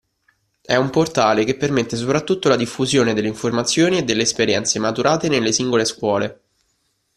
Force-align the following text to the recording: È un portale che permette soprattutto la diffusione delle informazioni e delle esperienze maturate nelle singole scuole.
È 0.63 0.75
un 0.75 0.89
portale 0.89 1.43
che 1.43 1.55
permette 1.55 1.95
soprattutto 1.95 2.49
la 2.49 2.55
diffusione 2.55 3.13
delle 3.13 3.27
informazioni 3.27 3.99
e 3.99 4.03
delle 4.03 4.23
esperienze 4.23 4.79
maturate 4.79 5.29
nelle 5.29 5.51
singole 5.51 5.85
scuole. 5.85 6.41